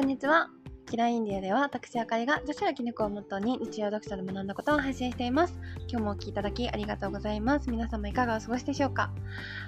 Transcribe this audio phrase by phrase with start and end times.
[0.00, 0.48] こんにちは。
[0.86, 5.52] キラインディアでは私あかりが女子の猫をモットーに日常読書で学んだことを配信しています。
[5.88, 7.68] 今日もお聴きいただきありがとうございます。
[7.70, 9.10] 皆様いかがお過ごしでしょうか？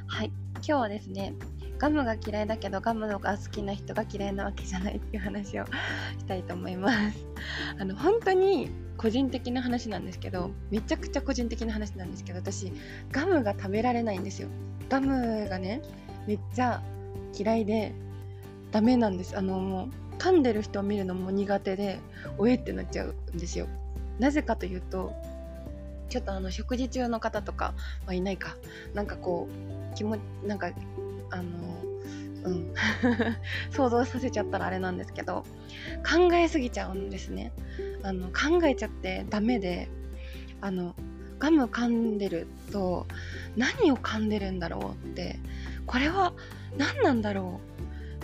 [0.06, 0.32] はい。
[0.54, 1.34] 今日はですね、
[1.76, 7.26] ガムが嫌いだけどガムのが好きな人が嫌いなわけじゃないっていう話をしたいと思います。
[7.78, 12.72] あの、本当に個人的な話なんですけど、めちゃくちゃ個人的な話なんですけど、私、
[13.10, 14.48] ガムが食べられないんですよ。
[14.88, 15.82] ガムがね、
[16.26, 16.82] めっちゃ
[17.38, 17.92] 嫌いで、
[18.70, 21.98] ダメなんですあのもう噛んでる人を見るのも苦手で
[22.38, 23.66] おえってなっちゃうんですよ。
[24.20, 25.12] なぜかというと
[26.08, 27.74] ちょっとあの食事中の方とか
[28.06, 28.54] はいないか。
[28.94, 30.70] なんかこう気もなんか
[31.30, 31.42] あの
[32.44, 32.72] うん。
[33.70, 35.44] 想像させちゃったらあれなんですけど
[36.04, 37.50] 考えすぎちゃうんですね。
[38.04, 39.88] あの考えちゃってダメで
[40.60, 40.94] あの
[41.40, 43.08] ガム噛んでると
[43.56, 45.40] 何を噛んでるんだろうって
[45.86, 46.32] これは
[46.78, 47.71] 何なんだろう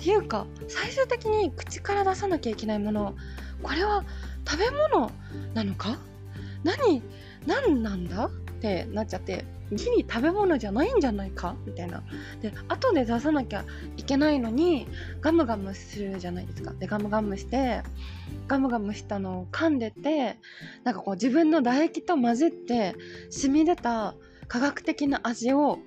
[0.00, 3.14] ていうか最終的に口から出さなきゃいけないもの
[3.62, 4.04] これは
[4.48, 5.10] 食べ物
[5.54, 5.98] なのか？
[6.64, 7.02] 何
[7.46, 8.26] 何なんだ？
[8.26, 11.54] ってなっちゃってギリ食べ物じゃないんじゃないか？
[11.66, 12.02] みたいな。
[12.40, 13.64] で後で出さなきゃ
[13.96, 14.86] いけないのに
[15.20, 16.72] ガムガムするじゃないですか。
[16.72, 17.82] でガムガムして
[18.46, 20.38] ガムガムしたのを噛んでて
[20.84, 22.94] なんかこう自分の唾液と混ぜって
[23.30, 24.14] 染み出た
[24.46, 25.78] 科学的な味を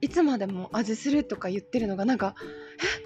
[0.00, 2.34] いつまでも味するとか言ってるのがなんか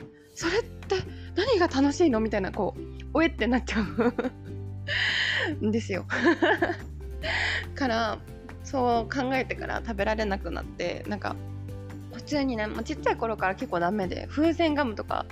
[0.01, 0.97] えそれって
[1.37, 2.81] 何が楽しいのみたいなこう
[3.15, 5.67] おえってなっちゃう。
[5.67, 6.07] ん ですよ。
[7.75, 8.19] から
[8.65, 11.37] そう考えてから食べられなくなってなんか
[12.13, 15.27] 普通にね、ま、ちっちゃい頃から結構ダメで風船ガムとか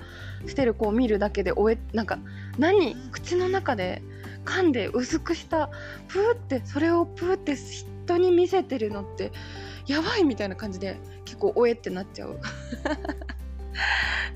[0.46, 2.18] してる子を見るだけでおえなんか
[2.58, 4.02] 何口の中で
[4.44, 5.70] 噛んで薄くした
[6.08, 9.32] プーってそれをプーって人に見せてるのって
[9.86, 10.98] やばいみたいな感じで
[11.40, 12.38] 結構おえってなっちゃう。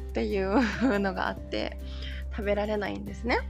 [0.09, 1.77] っていうのがあって
[2.31, 3.41] 食べられないんですね。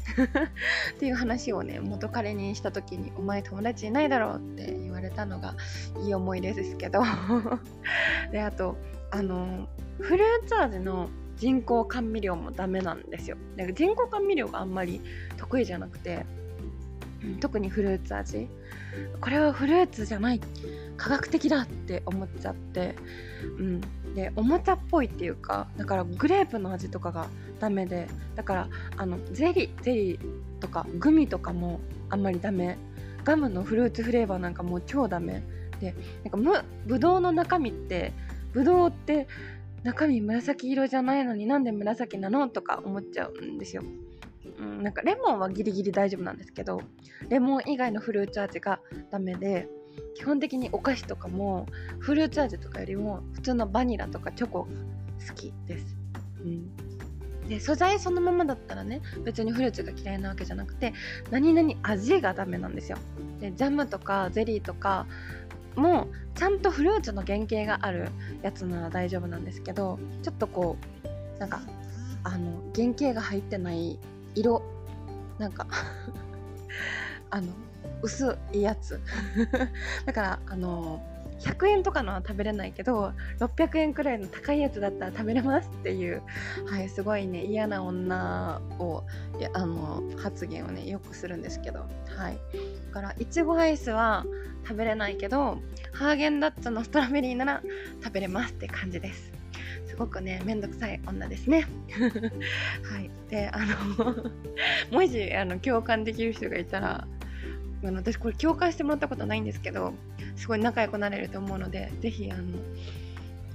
[0.97, 5.55] っていう話をね元彼にした時に「お前友達いないだろ」って言われたのが
[6.03, 7.03] いい思い出ですけど。
[8.33, 8.77] であと
[9.13, 9.69] あの
[10.01, 13.37] フルーツ味の人工甘味料もダメなんですよ。
[13.57, 15.01] で人工甘味料があんまり
[15.37, 16.27] 得意じゃなくて
[17.41, 18.49] 特にフルーツ味。
[19.21, 20.41] これはフルーツじゃない。
[20.97, 22.95] 科学的だって思っちゃって、
[23.59, 23.81] うん、
[24.15, 27.27] でおもちゃっぽいっていうかだからグレープの味とかが
[27.59, 28.07] ダメで。
[28.37, 30.21] だからあのゼリーゼリー
[30.61, 31.81] とかグミとかも
[32.11, 32.79] あんまりダメ。
[33.25, 35.43] ガムのフルーツフレーバーなんかもう超ダメ。
[35.81, 38.13] でなんかむぶどうの中身って
[38.53, 39.27] ぶどうって
[39.83, 42.49] 中身紫色じゃないのになんで紫なの？
[42.49, 43.83] とか思っちゃうんですよ。
[44.59, 46.81] うん、なんかレモンはギリギリ大丈夫なんですけど
[47.29, 49.69] レモン以外のフルーツ味がダメで
[50.15, 51.67] 基本的にお菓子とかも
[51.99, 54.67] フルーツ味とかよりも普通のバニラとかチョコ
[55.27, 55.97] 好きです、
[56.45, 60.93] うん、で素材そのままだったらね別にフルーツが嫌いなわけじゃなくて
[61.31, 62.99] 何々味がダメなんですよ。
[63.41, 65.07] でジャムとかゼリーとか
[65.77, 68.09] もちゃんとフルーツの原型がある
[68.43, 70.77] やつなら大丈夫なんですけどちょっとこ
[71.37, 71.61] うなんか
[72.23, 73.99] あの原型が入ってない
[74.35, 74.63] 色
[75.39, 75.67] なんか
[77.31, 77.49] あの
[78.03, 79.01] 薄いやつ。
[80.05, 81.03] だからあの
[81.41, 86.23] 100円とかのは食べれないけど600円くらいの高いやつだったら食べれますっていう、
[86.67, 89.05] はい、すごいね嫌な女を
[89.39, 91.81] やあの発言をねよくするんですけど、
[92.17, 92.39] はい、
[92.89, 94.25] だからいちごアイスは
[94.63, 95.59] 食べれないけど
[95.93, 97.63] ハーゲンダッツのストロベリーなら
[98.03, 99.44] 食べれますって感じです。
[99.87, 101.67] すごくねめんどくさい女ですね。
[102.83, 103.11] はい。
[103.31, 104.31] であの
[104.91, 107.07] もしあの共感できる人がいたら
[107.85, 109.95] あの私これ共感してもらったことないんですけど
[110.37, 112.43] すごい仲良くなれると思うので是非あの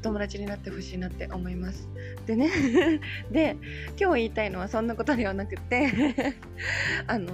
[0.01, 1.87] 友達になってほしいなって思います。
[2.25, 2.49] でね
[3.31, 3.57] で
[3.99, 5.91] 今日言いたいのはそんなことではなくて
[7.07, 7.33] あの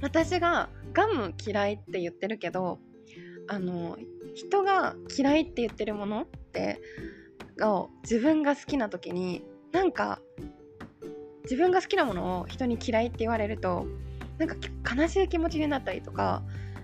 [0.00, 2.80] 私がガム嫌いって言ってるけど
[3.48, 3.98] あの
[4.34, 6.80] 人が嫌いって言ってるものって
[7.60, 10.20] を自分が好きな時になんか
[11.44, 13.86] 自分が好きなものを人に嫌いって言われると
[14.38, 14.56] なんか
[14.96, 16.42] 悲しい気持ちになったりとか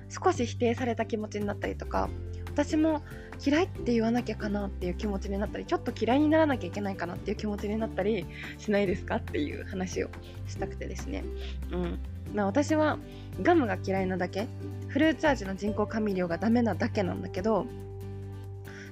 [0.08, 2.08] 少し否定された気持ちになったりとか
[2.52, 3.02] 私も
[3.44, 8.26] 嫌いって言わなきゃかなっていう気持ちになったりちょっと嫌いにならなきゃいけないかなっていう気持ちになったり
[8.58, 10.08] しないですかっていう話を
[10.48, 11.24] したくてですね。
[11.70, 11.98] うん。
[12.34, 12.98] まあ私は
[13.42, 14.48] ガムが嫌いなだけ
[14.88, 17.66] フルーツ味の人工甘味料がダメなだけなんだけど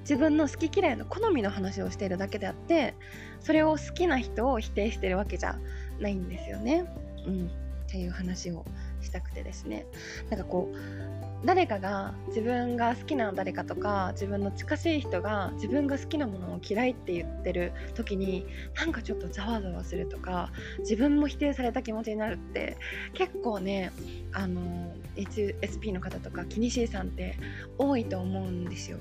[0.07, 2.95] 自分の好き嫌いの好みの話をしているだけであって
[3.41, 5.59] それを好きな人を否定してるわけじゃ
[5.99, 6.87] ないんですよね。
[7.27, 7.51] うん。
[7.87, 8.65] っていう話を
[9.01, 9.87] したくてですね。
[10.29, 20.51] なんかこう誰かが自分が好きな誰かとか自分の近しい人が自分が好きなものを嫌いって言ってる時になんかちょっとざわざわするとか
[20.81, 22.77] 自分も否定された気持ちになるって
[23.15, 23.93] 結構ね
[24.33, 27.37] あの HSP の方とか気にしいさんって
[27.79, 28.99] 多いと思うんですよ。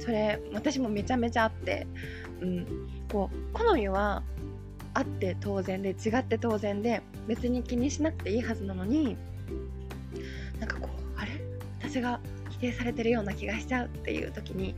[0.00, 1.86] それ私もめちゃめちゃあって、
[2.40, 2.66] うん、
[3.10, 4.22] こう好みは
[4.94, 9.16] あって当然で違って当然で別に気にしなくていいはずなのに
[10.60, 11.30] なんかこうあれ？
[11.80, 12.20] 私が
[12.64, 14.74] 定されてるような気がしちゃうっていう時に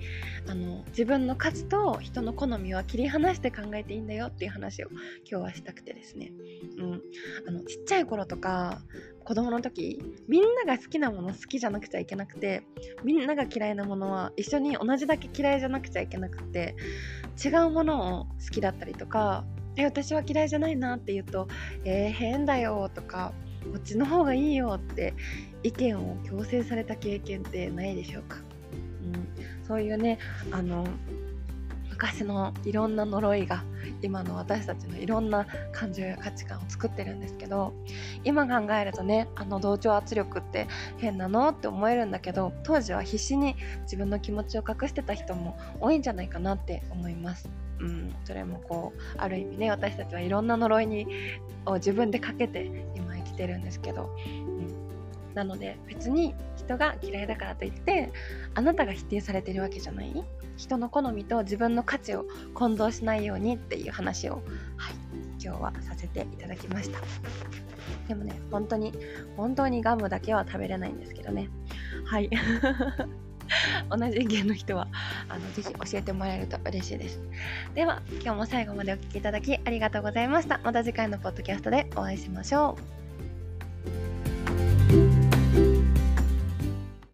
[0.49, 4.88] あの自分の価値と人の好みは切り離して考えていいんだよっていう話を
[5.29, 6.33] 今日はしたくてですね、
[6.79, 7.03] うん、
[7.49, 8.81] あのちっちゃい頃とか
[9.25, 12.62] 子供の時みんなが好きなもの好きじゃなくちゃいけなくて
[13.05, 16.77] みんなが嫌いなものは一緒に同じだけ嫌いじゃなくちゃいけなくて
[17.43, 19.44] 違うものを好きだったりとか
[19.77, 21.49] え私は嫌いじゃないなって言うと
[21.85, 23.33] えー、変だよとか
[23.73, 25.15] こっちの方がいいよって
[25.63, 28.39] 意見を強制された経験ってないでしょうか、
[29.03, 30.19] うん、そういうね
[30.51, 30.87] あの
[31.97, 33.65] 昔のいろんな呪いが
[34.03, 37.73] 今の私たちのいろんな感情や価値観を作ってるんですけど
[38.23, 47.49] 今考えるとねあの同調圧力って変なのって思えるんだけど当時は必死に自分の気持ちを隠してた人も多いんじゃないかなって思います。
[47.79, 51.07] うん、それもこうある意味ね私たちはいろんな呪いに
[51.67, 58.12] を自分でかけて今てるんですけど、うん、なので別に人が嫌いだからといって
[58.55, 60.25] あなたが否定されてるわけじゃない？
[60.56, 62.25] 人の好みと自分の価値を
[62.55, 64.37] 混同しないようにっていう話を、
[64.77, 64.94] はい、
[65.38, 66.99] 今日はさせていただきました。
[68.09, 68.93] でもね本当に
[69.37, 71.50] 本当にガムだけは食べれないんですけどね。
[72.05, 72.31] はい。
[73.91, 74.88] 同じ意見の人は
[75.29, 77.21] あのぜひ教えてもらえると嬉しいです。
[77.75, 80.59] では今日も最後までお聴きいただきありがとうございました。
[80.65, 83.06] また次回のポッドキャストでお会いしましょう。